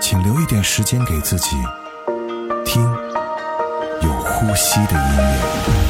[0.00, 1.56] 请留一点时间给自己，
[2.64, 2.82] 听
[4.02, 5.85] 有呼吸的音乐。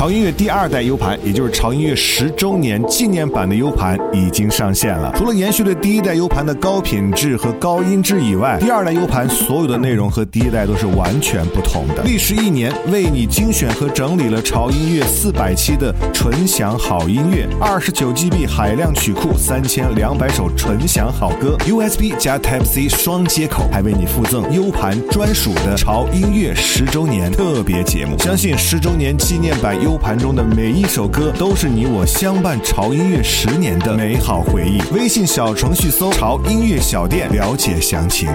[0.00, 5.12] 潮音乐第二代 U 盘，也就是潮音乐十周年纪念版的 U 盘已经上线了。
[5.14, 12.02] 除了延续了第一代 U 盘的高品质和高音质以外，第二代 U 盘所有的内容和第一代都是完全不同的。
[12.02, 28.16] 历时一年，为你精选和整理了潮音乐四百期的纯享好音乐，二十九 GB 海量曲库，三千两百首纯享好歌，USB 加 Type C 双接口，还为你附赠 U 盘专属的潮音乐十周年特别节目。
[28.20, 29.89] 相信十周年纪念版 U。
[29.90, 34.80] U 盘中的每一首歌都是你我相伴潮音乐十年的美好回忆。
[34.94, 38.30] 微信小程序搜“潮音乐小店”了解详情。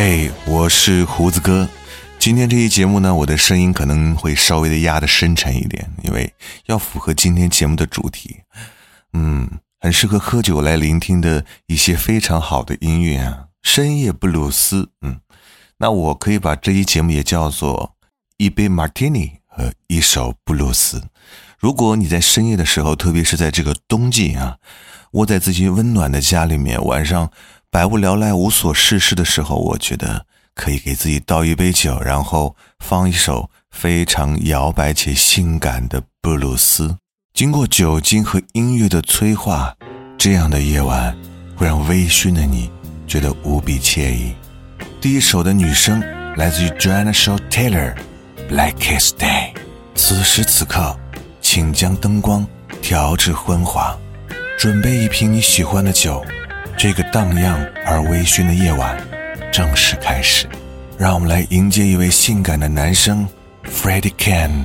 [0.00, 1.68] 嘿，我是胡子哥。
[2.20, 6.32] 今天这期节目呢，我的声音可能会稍微的压的深沉一点，因为
[6.66, 8.36] 要符合今天节目的主题。
[9.12, 9.50] 嗯，
[9.80, 14.90] 很适合喝酒来聆听的一些非常好的音乐啊，深夜布鲁斯。
[15.02, 15.18] 嗯，
[15.78, 17.96] 那我可以把这期节目也叫做
[18.36, 21.08] 一杯 martini 和一首布鲁斯。
[21.58, 24.58] 如果你在深夜的时候，特别是在这个冬季啊，
[25.14, 27.32] 窝在自己温暖的家里面，晚上
[27.78, 36.98] 百无聊赖、无所事事的时候，我觉得可以给自己倒一杯酒，然后放一首非常摇摆且性感的布鲁斯。
[37.32, 39.72] 经过酒精和音乐的催化，
[40.18, 41.16] 这样的夜晚
[41.54, 42.68] 会让微醺的你
[43.06, 44.34] 觉得无比惬意。
[45.00, 46.00] 第一首的女声
[46.34, 47.94] 来自于 Joanna Shaw Taylor，
[48.50, 49.52] 《Blackest Day》。
[49.94, 50.98] 此时此刻，
[51.40, 52.44] 请将灯光
[52.82, 53.96] 调至昏黄，
[54.58, 56.20] 准备一瓶你喜欢的酒。
[56.78, 58.96] 这个荡漾而微醺的夜晚
[59.52, 60.46] 正式开始，
[60.96, 63.28] 让我们来迎接一位性感的男生
[63.64, 64.64] Freddie Can。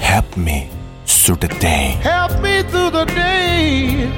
[0.00, 0.68] Help me
[1.04, 1.96] through the day。
[2.04, 4.08] help me through the day.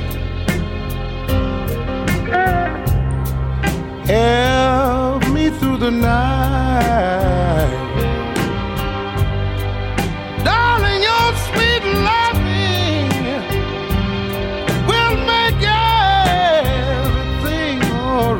[4.06, 7.81] Help me through the night.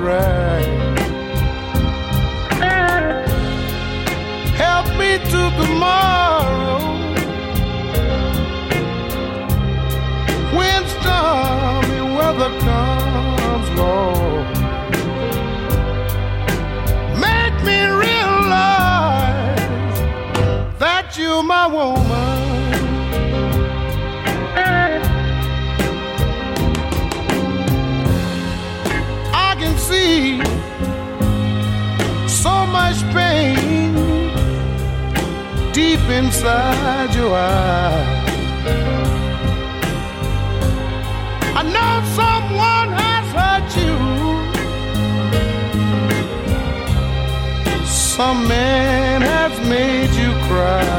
[0.02, 0.98] Alright.
[4.56, 6.42] Help me to tomorrow.
[10.56, 14.46] when stormy weather comes, Lord.
[17.18, 19.58] Make me realize
[20.78, 22.11] that you're my woman.
[36.24, 38.22] Inside your eyes.
[41.60, 43.96] I know someone has hurt you.
[48.16, 50.91] Some man has made you cry.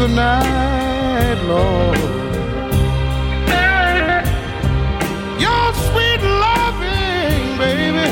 [0.00, 1.98] The night, Lord.
[5.44, 8.08] Your sweet loving, baby,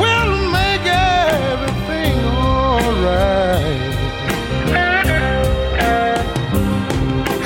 [0.00, 2.14] will make everything
[2.46, 3.94] alright.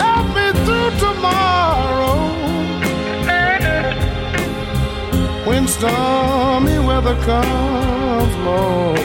[0.03, 2.19] Help me through tomorrow
[5.49, 9.01] when stormy weather comes, Lord,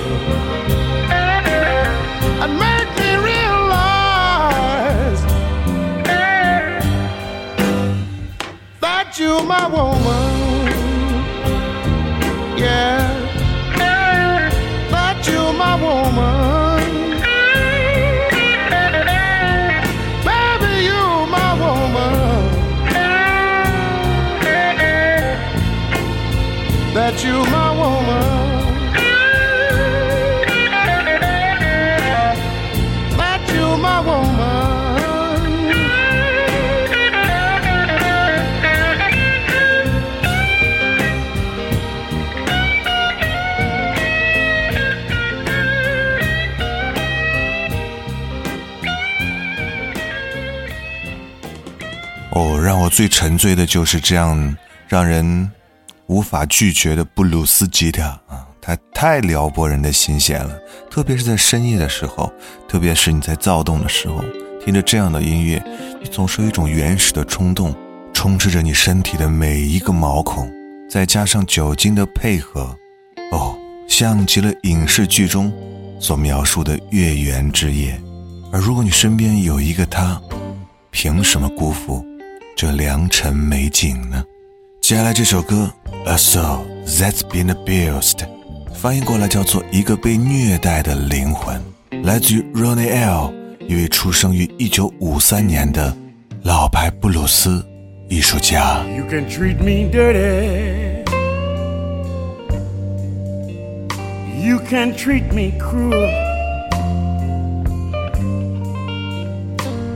[9.51, 10.65] my woman.
[12.58, 13.00] Yeah,
[14.93, 16.62] that you're my woman.
[26.96, 27.71] That you my
[52.91, 54.55] 最沉醉的就是这样
[54.88, 55.50] 让人
[56.07, 60.53] 无法拒绝的布鲁斯吉他啊，它太撩拨人的心弦了。
[60.89, 62.31] 特别是在深夜的时候，
[62.67, 64.21] 特别是你在躁动的时候，
[64.63, 65.63] 听着这样的音乐，
[66.01, 67.74] 你总是有一种原始的冲动，
[68.13, 70.51] 充斥着你身体的每一个毛孔。
[70.89, 72.77] 再加上酒精的配合，
[73.31, 73.57] 哦，
[73.88, 75.50] 像极了影视剧中
[75.98, 77.98] 所描述的月圆之夜。
[78.51, 80.21] 而如果你身边有一个他，
[80.91, 82.05] 凭什么辜负
[82.62, 84.24] 这良辰美景呢？
[84.82, 85.68] 接下来这首歌
[86.08, 88.18] 《A Soul That's Been Abused》，
[88.72, 91.60] 翻译过来叫做一个被虐待的灵魂，
[92.03, 93.34] 来自于 Ronnie L，
[93.68, 95.98] 一位出生于1953年的
[96.44, 97.65] 老牌布鲁斯
[98.08, 98.86] 艺术家。
[98.96, 101.01] You can treat me dirty.
[104.39, 106.08] You can treat me cruel.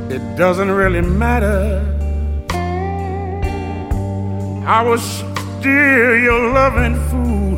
[0.10, 1.94] It doesn't really matter.
[4.68, 7.58] I was still your loving fool.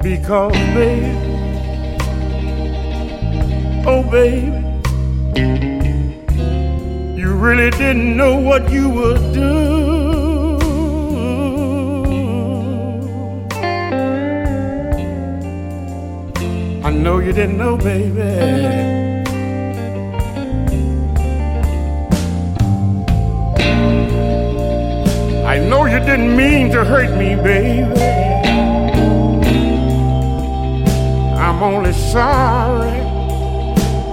[0.00, 1.10] Because, baby,
[3.84, 4.46] oh, baby,
[7.20, 10.60] you really didn't know what you were doing.
[16.84, 18.99] I know you didn't know, baby.
[25.70, 27.94] Know you didn't mean to hurt me, baby.
[31.38, 32.98] I'm only sorry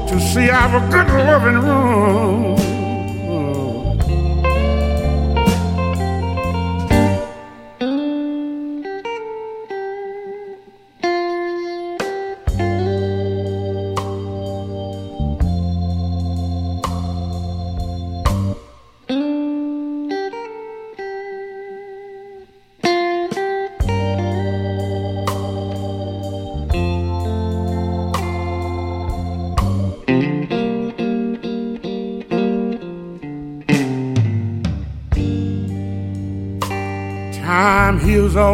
[0.08, 2.67] to see our good loving room.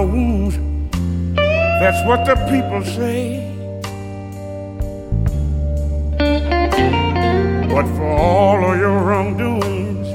[0.05, 0.55] Wounds.
[1.35, 3.49] That's what the people say.
[7.73, 10.07] But for all of your wrongdoings,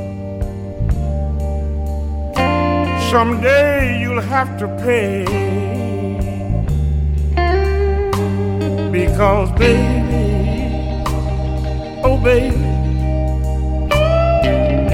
[3.11, 5.25] someday you'll have to pay.
[8.93, 11.03] Because, baby,
[12.05, 12.57] oh, baby,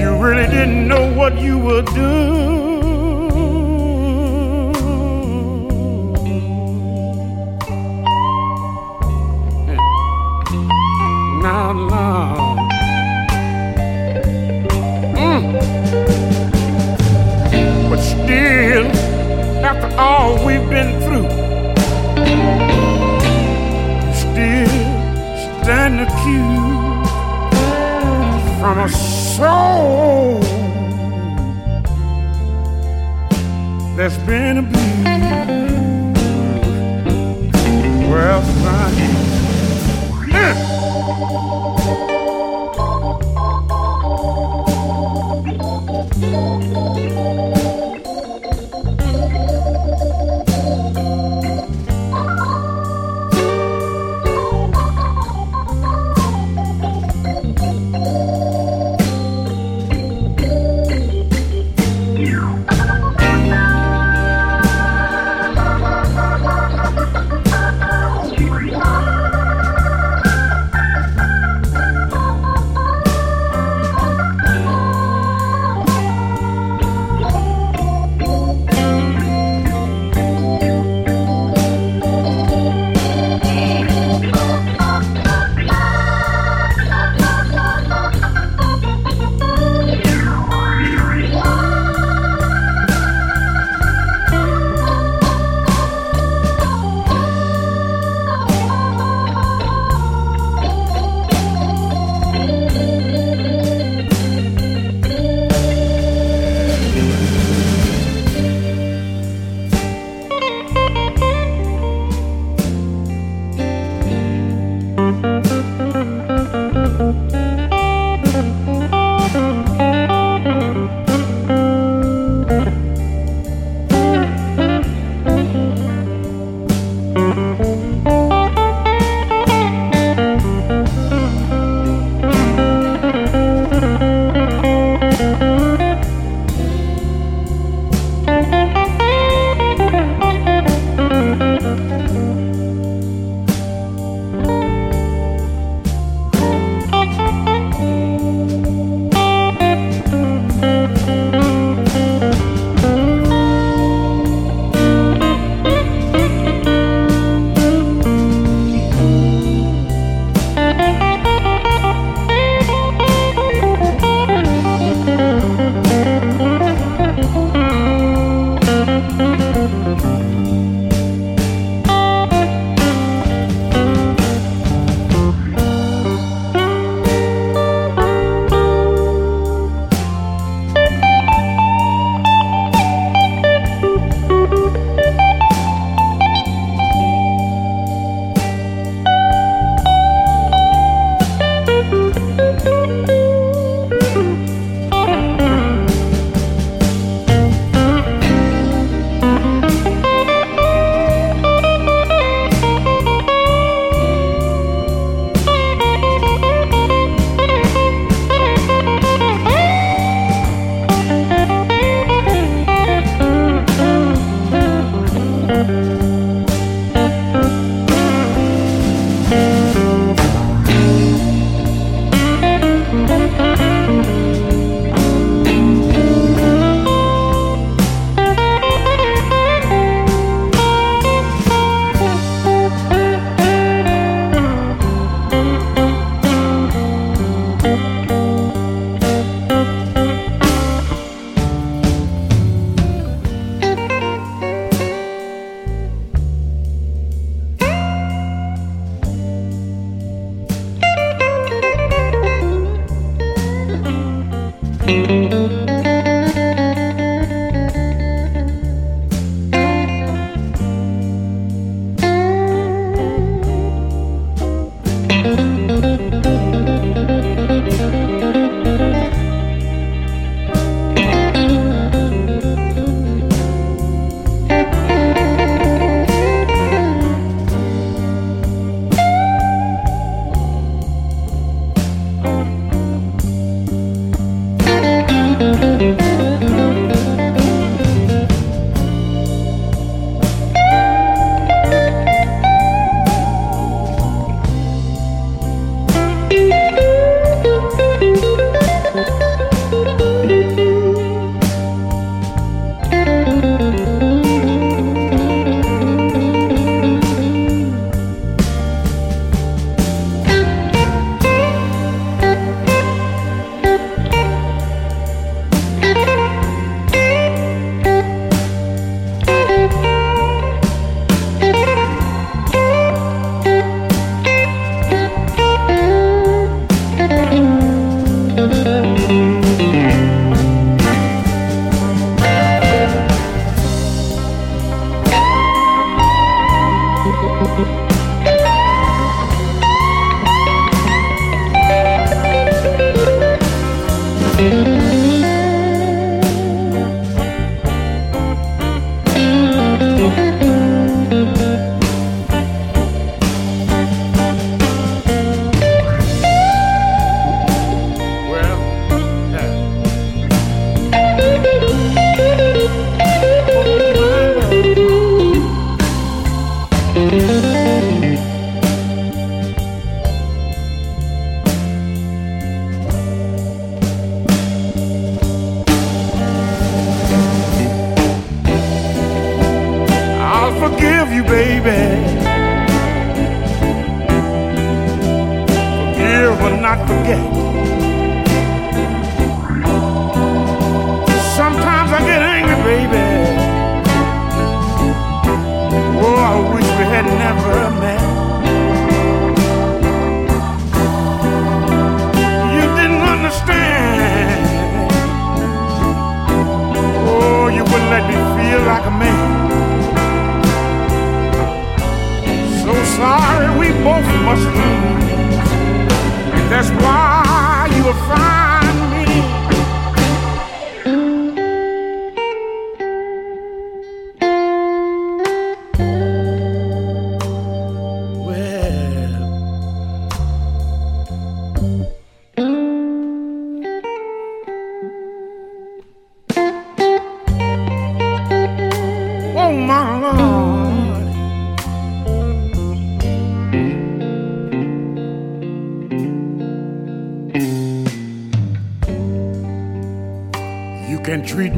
[0.01, 2.64] you really didn't know what you were doing.
[11.45, 12.57] Now, Lord.
[15.15, 15.43] Mm.
[17.87, 18.87] But still,
[19.63, 21.29] after all we've been through,
[24.01, 24.85] you still
[25.61, 27.11] stand accused
[28.59, 30.39] from a soul
[33.95, 35.05] that's been abused.
[38.09, 39.14] Well, son.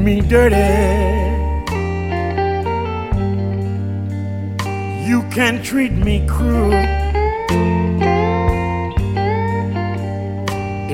[0.08, 0.68] Me dirty.
[5.08, 6.72] You can treat me cruel.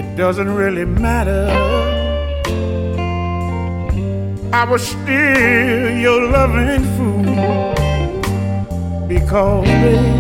[0.01, 1.43] It doesn't really matter.
[4.61, 7.75] I was still your loving fool
[9.13, 10.19] because baby,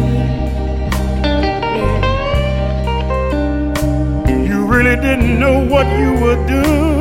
[4.48, 6.93] you really didn't know what you were doing.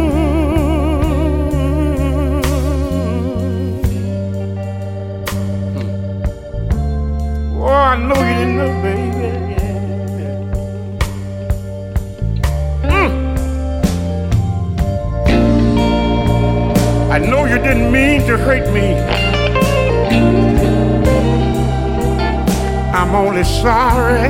[23.14, 24.30] I'm only sorry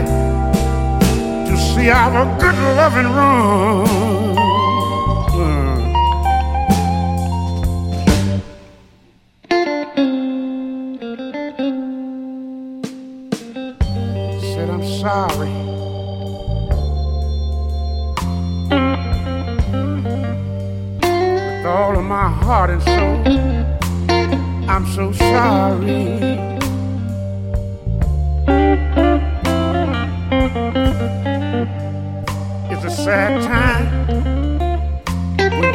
[1.48, 4.23] to see our good loving room.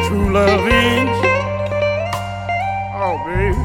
[0.09, 1.19] True love ends.
[2.95, 3.63] Oh, baby.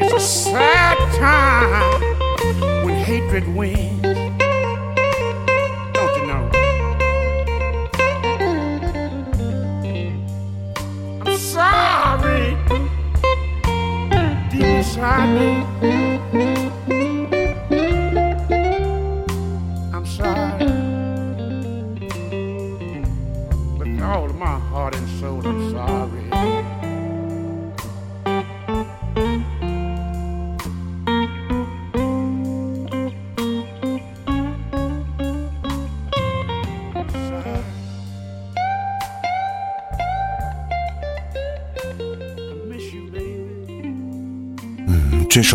[0.00, 2.00] It's a sad time
[2.84, 4.02] when hatred wins.
[5.92, 6.44] Don't you know?
[11.26, 12.56] I'm sorry.
[14.52, 15.67] Deep inside me.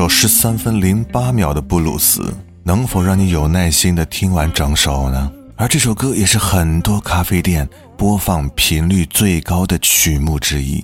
[0.03, 5.31] 首十三分零八秒的布鲁斯，能否让你有耐心的听完整首呢？
[5.55, 7.65] 而这首歌也是很多咖啡店
[7.97, 10.83] 播放频率最高的曲目之一。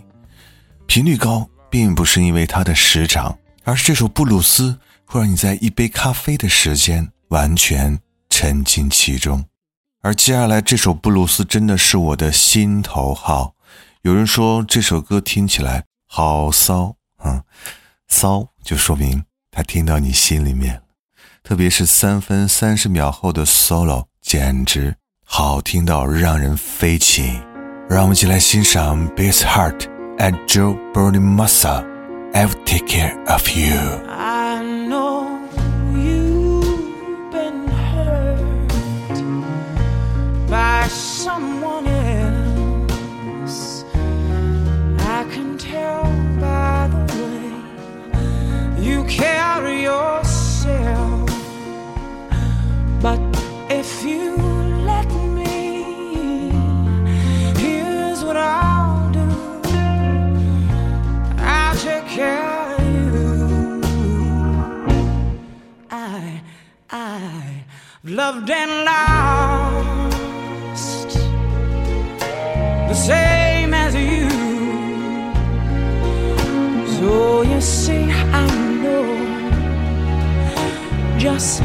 [0.85, 9.43] 频率高，并不是因为它的时长，而是这首布鲁斯会让你在一杯咖啡的时间完全沉浸其中。
[10.01, 13.53] 而接下来这首布鲁斯真的是我的心头好。
[14.03, 17.43] 有人说这首歌听起来好骚，嗯，
[18.07, 20.81] 骚就说明他听到你心里面了。
[21.41, 27.41] 特别是三分三十秒后的 solo，简直好听到让人飞起。
[27.89, 29.87] 让我们一起来欣赏 b a s Heart
[30.19, 31.83] and Joe b u r n i n g m u s s a
[32.35, 33.73] I'll take care of you.
[35.97, 39.17] you've been hurt
[40.47, 40.87] by
[68.31, 70.19] loved and lost
[72.89, 74.29] the same as you.
[76.97, 78.03] So you see,
[78.41, 78.45] I
[78.83, 79.05] know
[81.17, 81.63] just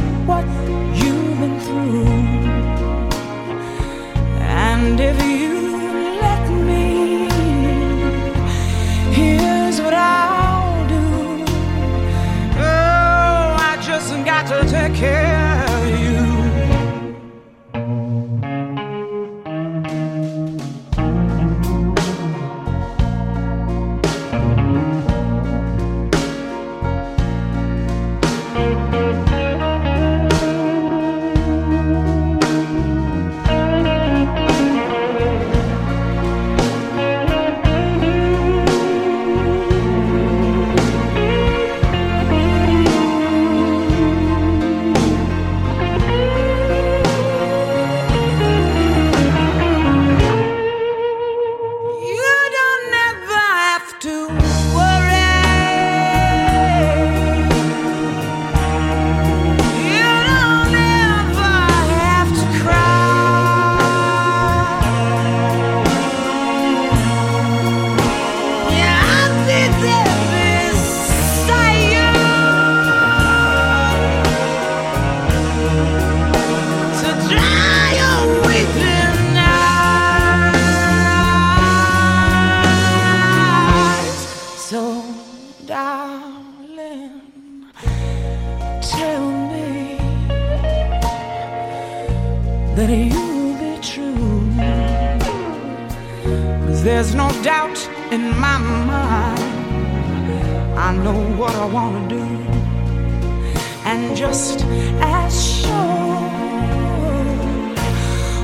[104.34, 104.64] just
[105.00, 105.70] as sure.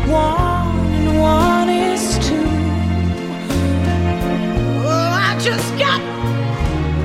[0.07, 2.49] One and one is two.
[4.87, 6.01] Oh, I just got,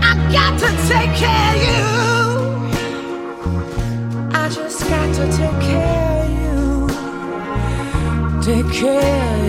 [0.09, 1.85] I got to take care of you.
[4.37, 6.59] I just got to take care of you.
[8.43, 9.44] Take care.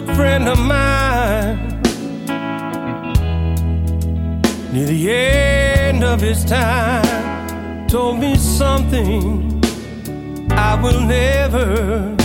[0.00, 1.56] Good friend of mine
[4.72, 9.62] near the end of his time told me something
[10.50, 12.16] I will never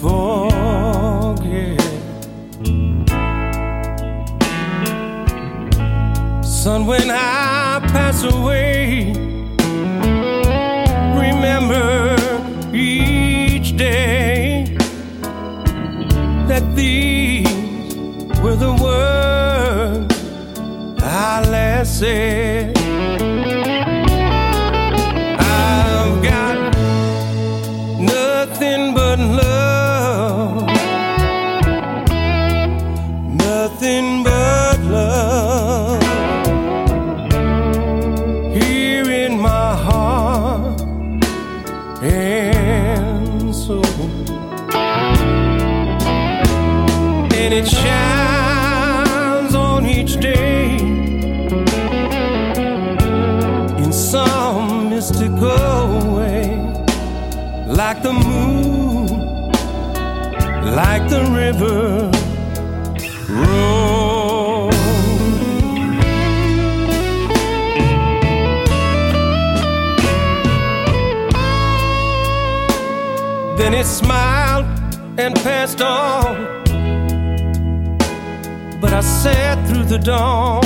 [0.00, 1.80] forget.
[6.42, 9.12] Son, when I pass away,
[11.24, 12.16] remember
[12.72, 14.35] each day
[16.76, 17.48] these
[18.42, 20.14] were the words
[21.02, 22.75] I last said.
[61.46, 62.10] River.
[63.28, 64.70] Roll.
[73.56, 74.66] Then it smiled
[75.18, 76.34] and passed on.
[78.80, 80.64] But I sat through the dawn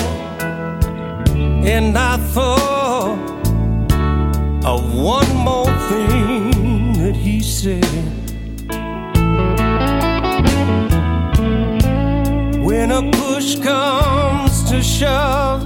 [1.76, 3.18] and I thought
[4.64, 8.09] of one more thing that he said.
[13.08, 15.64] Push comes to shove,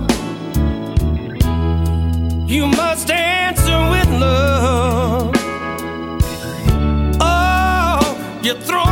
[2.49, 5.33] you must answer with love.
[7.21, 8.84] Oh, you throw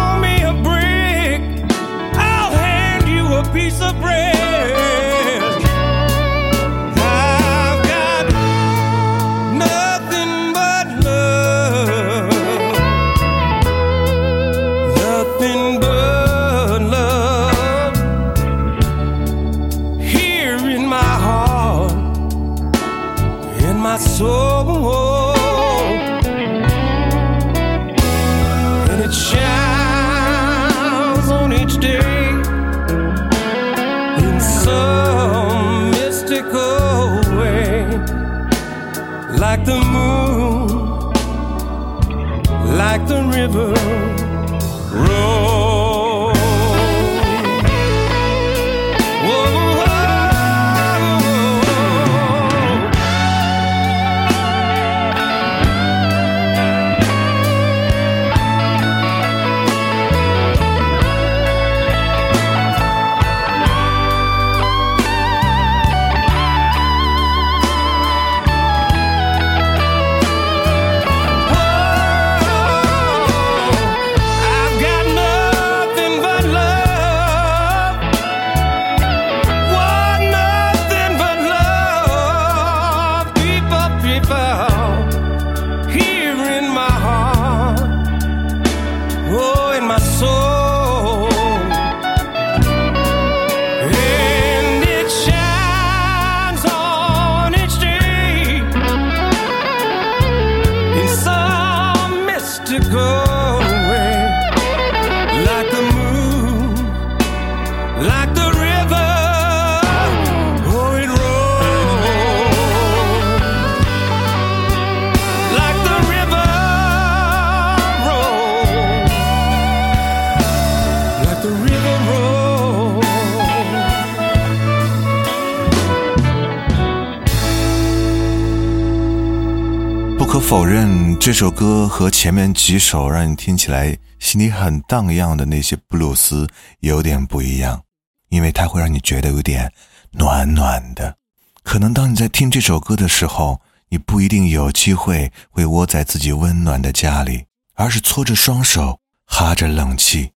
[130.52, 136.46] 否认，这首歌和前面几首让你听起来心里很荡漾的那些布鲁斯
[136.80, 137.82] 有点不一样，
[138.28, 139.72] 因为它会让你觉得有点
[140.10, 141.16] 暖暖的。
[141.62, 147.46] 可能当你在听这首歌的时候，你不一定有机会会窝在自己温暖的家里，
[147.76, 150.32] 而是搓着双手，哈着冷气，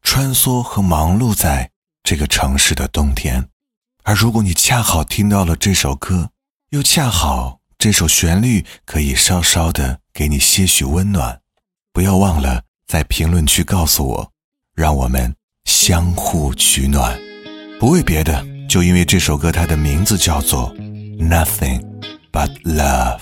[0.00, 1.72] 穿梭和忙碌在
[2.04, 3.48] 这个城市的冬天。
[4.04, 6.30] 而如果你恰好听到了这首歌，
[6.70, 11.40] 又恰好这首旋律可以稍稍的给你些许温暖，
[11.92, 14.32] 不要忘了在评论区告诉我，
[14.74, 15.32] 让我们
[15.66, 17.16] 相互取暖。
[17.78, 20.74] 不为别的，就因为这首歌它的名字叫做
[21.28, 21.80] 《Nothing
[22.32, 23.20] But Love》。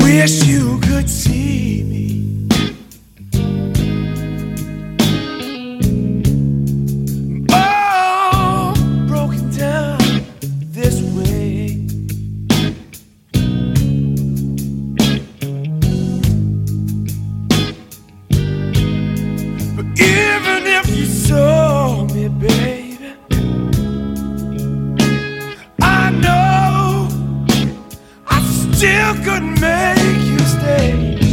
[0.00, 2.29] Wish you could see me.
[28.80, 31.29] Still couldn't make you stay.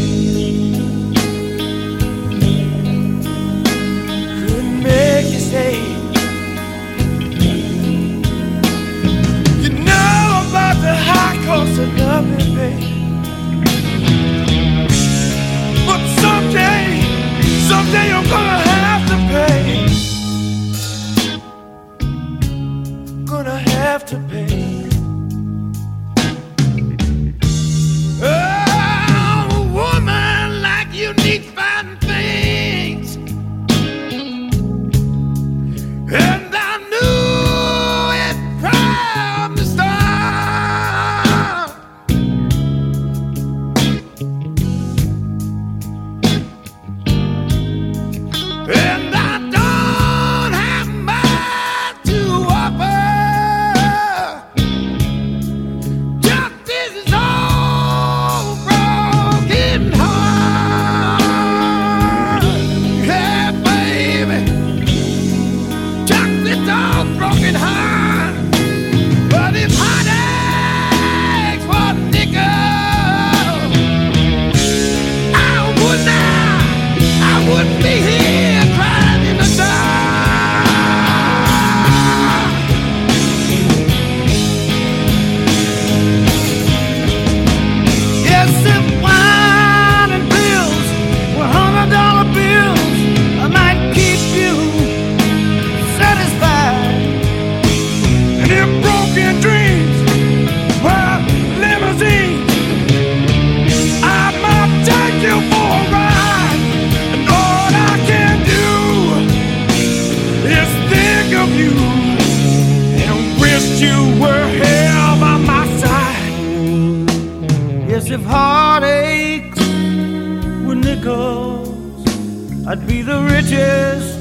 [122.67, 124.16] I'd be the richest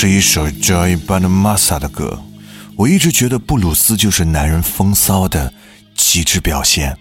[0.00, 2.18] 是一首 Joy Bana Masa 的歌。
[2.74, 5.52] 我一直觉得布鲁斯就是男人风骚的
[5.94, 6.96] 极致表现，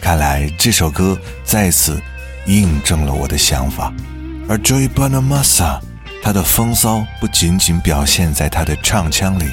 [0.00, 2.02] 看来这首歌再次
[2.46, 3.94] 印证了我的想法。
[4.48, 5.78] 而 Joy Banda Masa，
[6.24, 9.44] 他的风骚不仅仅表现在他的唱腔里，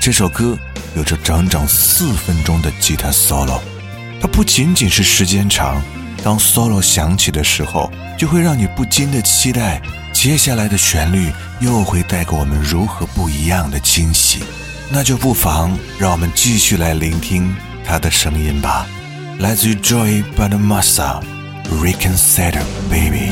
[0.00, 0.56] 这首歌
[0.96, 3.60] 有着整整四分钟的吉他 solo，
[4.22, 5.82] 它不仅仅是时间长，
[6.24, 9.82] 当 solo 响起的时候，就会让你不禁的期待。
[10.20, 14.42] 接下来的旋律又会带给我们如何不一样的惊喜？
[14.90, 17.54] 那就不妨让我们继续来聆听
[17.84, 18.84] 他的声音吧。
[19.38, 23.30] 来自于 Joy Bonamassa，Reconsider Baby。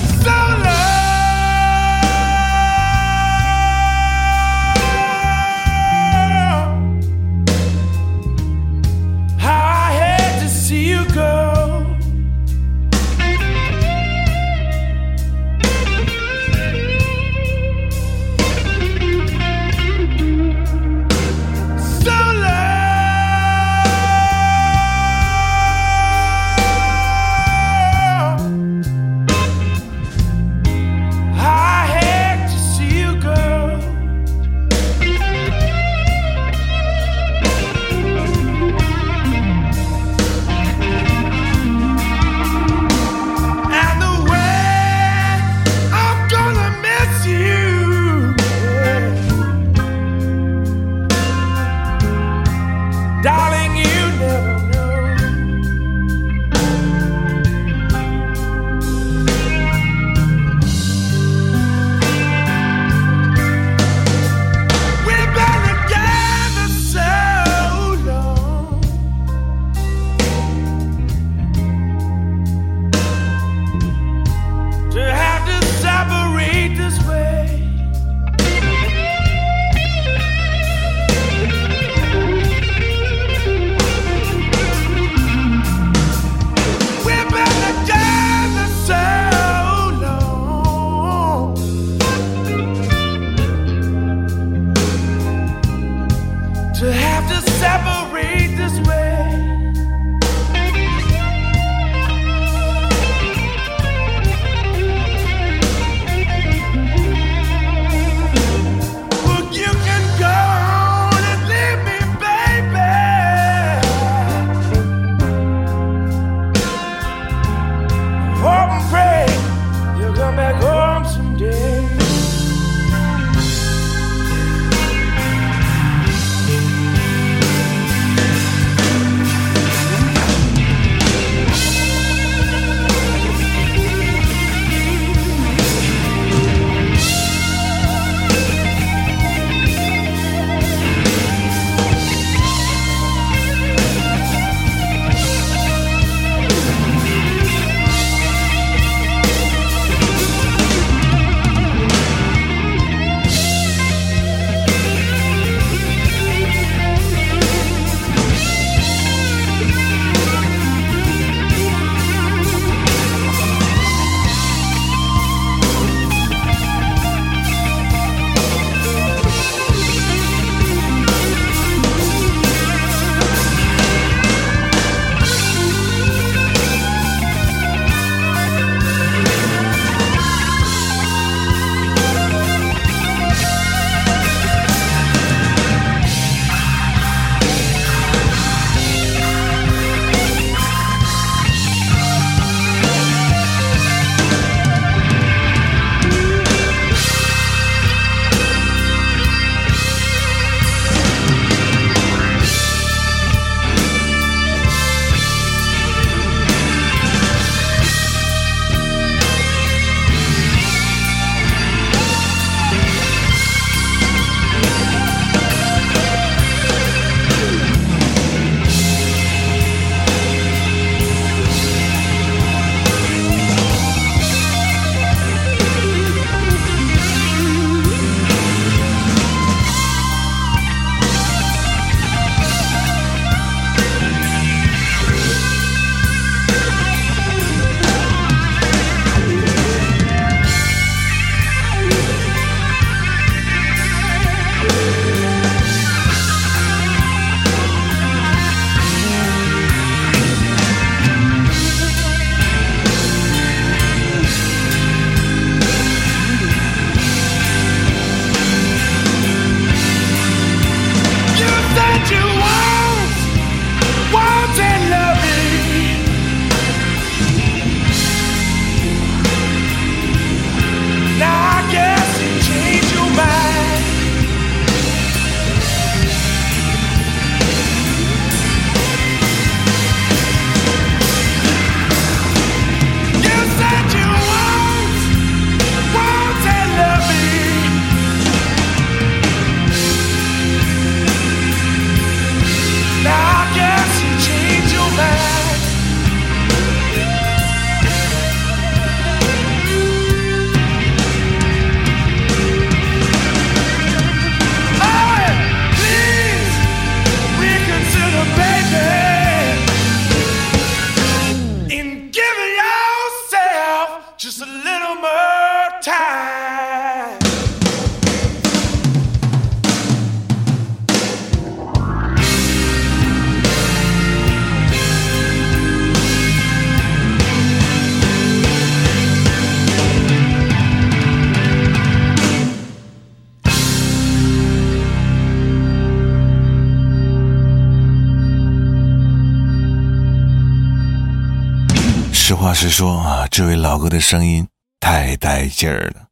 [342.66, 344.48] 实说啊，这位老哥的声音
[344.80, 346.08] 太带劲儿了，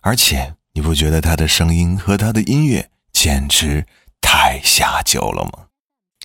[0.00, 3.86] 而且你不觉得他的声音和他的音乐简直
[4.20, 5.66] 太下酒了吗？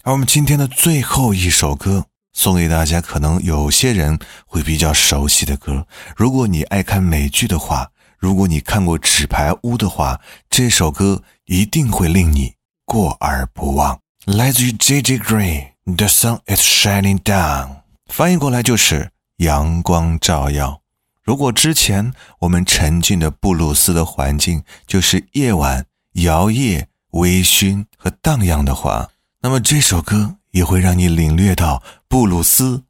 [0.03, 4.17] 而我们今天的最后一首歌送给大家，可能有些人
[4.47, 5.85] 会比较熟悉的歌。
[6.15, 12.55] 如果你爱看美剧的话，如果你看过《纸牌屋》的话，这首歌一定会令你
[12.85, 13.99] 过而不忘。
[14.25, 15.19] 来自于 J.J.
[15.19, 20.81] Green，The sun is shining down，翻译过来就是阳光照耀。
[21.21, 29.09] 如果之前我们沉浸的布鲁斯的环境就是夜晚摇曳、微醺和荡漾的话，
[29.41, 32.83] 那么这首歌也会让你领略到布鲁斯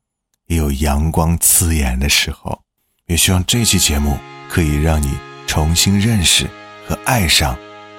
[0.48, 2.62] 也有阳光刺眼的时候。
[3.08, 4.18] 也希望这期节目
[4.50, 6.48] 可以让你重新认识
[6.88, 7.58] 和爱上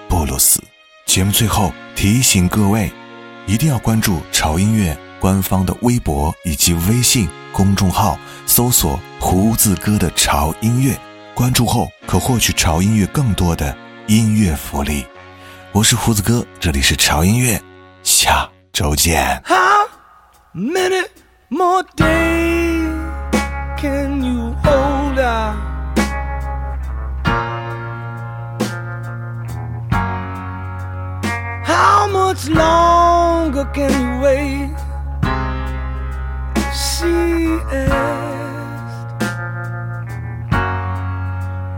[0.09, 0.62] 布鲁斯。
[1.07, 2.90] 节目最后提醒各位，
[3.46, 10.96] 一定要关注潮音乐官方的微博以及微信公众号，搜索“胡子哥的潮音乐”，
[11.34, 13.76] 关注后可获取潮音乐更多的
[14.07, 15.05] 音乐福利。
[15.72, 17.61] 我是胡子哥，这里是潮音乐，
[18.03, 19.42] 下周见。
[19.44, 19.88] How
[20.55, 21.05] many
[21.48, 22.92] more days
[23.76, 25.57] can you hold out?
[31.64, 34.70] How much longer can you wait?
[37.01, 37.07] She
[37.72, 39.20] asked.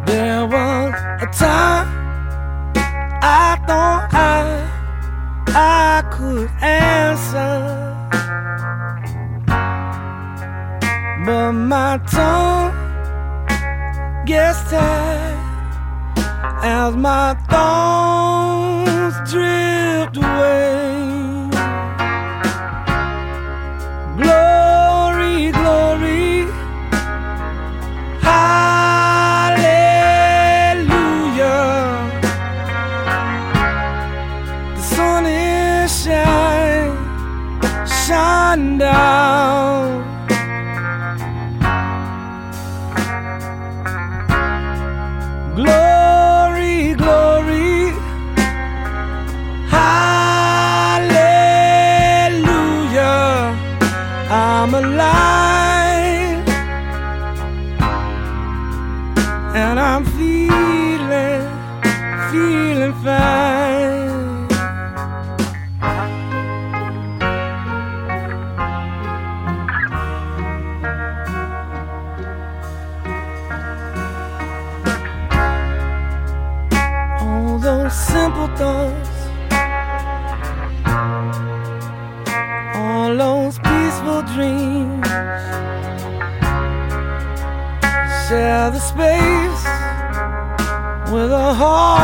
[0.07, 1.87] There was a time
[3.23, 4.67] I thought I
[5.55, 7.55] I could answer,
[11.25, 12.75] but my tongue
[14.27, 15.39] gets tired
[16.65, 21.02] as my thoughts drift away.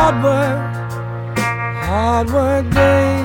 [0.09, 1.37] Hard work,
[1.85, 3.18] hard work day.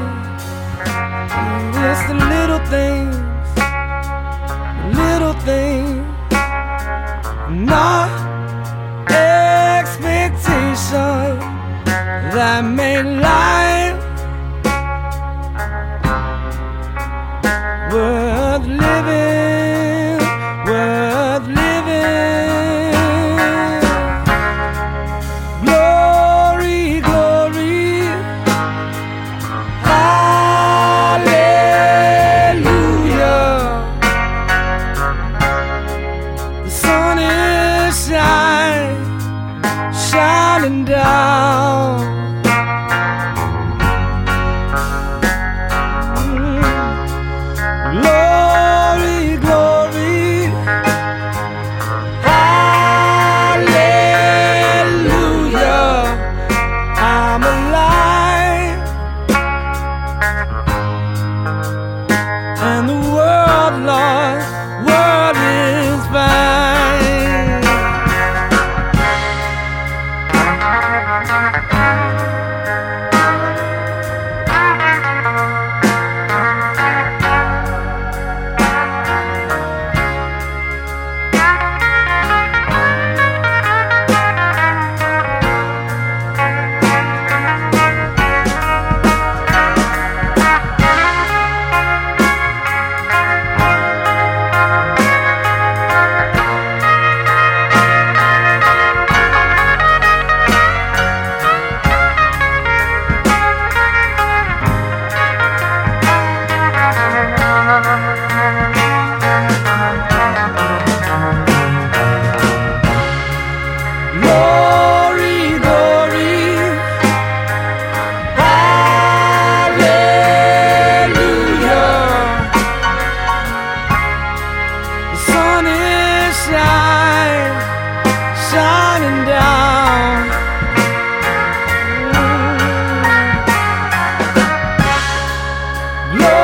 [136.14, 136.43] Love.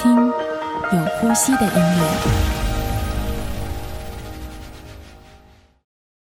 [0.00, 2.57] 听有呼吸的音乐。